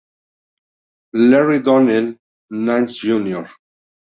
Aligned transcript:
Larry 1.13 1.59
Donnell 1.61 2.17
Nance, 2.49 2.95
Jr. 2.97 3.45